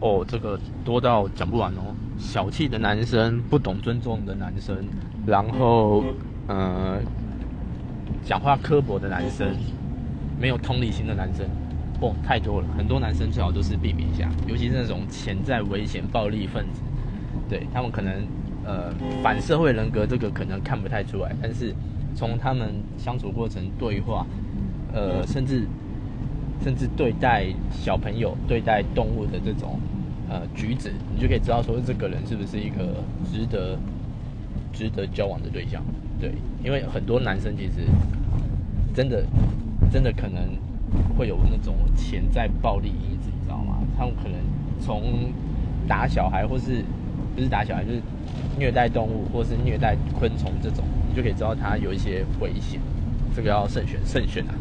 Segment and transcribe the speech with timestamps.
[0.00, 1.94] 哦，这个多到讲不完哦。
[2.18, 4.76] 小气的男生，不懂尊重的男生，
[5.26, 6.04] 然后
[6.46, 6.98] 呃，
[8.24, 9.54] 讲话刻薄的男生，
[10.38, 11.46] 没有同理心的男生，
[12.00, 12.66] 哦，太多了。
[12.76, 16.80] 很多男生最好都是避免一下，尤其是那种潜在危险暴力分子，
[17.48, 18.26] 对他们可能
[18.64, 18.92] 呃
[19.22, 21.74] 反社会人格这个可能看不太出来，但是
[22.14, 24.26] 从他们相处过程对话，
[24.92, 25.66] 呃，甚至。
[26.62, 29.78] 甚至对待小朋友、对待动物的这种
[30.28, 33.78] 呃举止，你就可以知道说这个人是不是一个值得
[34.72, 35.82] 值得交往的对象。
[36.20, 36.32] 对，
[36.64, 37.86] 因为很多男生其实
[38.94, 39.24] 真的
[39.90, 40.42] 真的可能
[41.16, 43.78] 会有那种潜在暴力因子，你知道吗？
[43.96, 44.38] 他们可能
[44.80, 45.30] 从
[45.86, 46.84] 打小孩，或是
[47.36, 48.00] 不是打小孩，就是
[48.58, 52.80] 虐待动物，或是虐待昆虫这种，你就可以知道他有一些危险。
[53.34, 54.54] 这个要慎选，慎选啊！